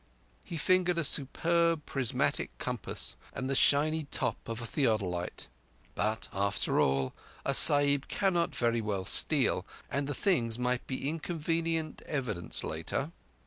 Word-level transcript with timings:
He 0.43 0.57
fingered 0.57 0.97
a 0.97 1.03
superb 1.03 1.85
prismatic 1.85 2.57
compass 2.57 3.17
and 3.33 3.47
the 3.47 3.53
shiny 3.53 4.05
top 4.05 4.49
of 4.49 4.59
a 4.59 4.65
theodolite. 4.65 5.47
But 5.93 6.27
after 6.33 6.79
all, 6.79 7.13
a 7.45 7.53
Sahib 7.53 8.07
cannot 8.07 8.55
very 8.55 8.81
well 8.81 9.05
steal, 9.05 9.63
and 9.91 10.07
the 10.07 10.15
things 10.15 10.57
might 10.57 10.87
be 10.87 11.07
inconvenient 11.07 12.01
evidence 12.07 12.63
later. 12.63 13.11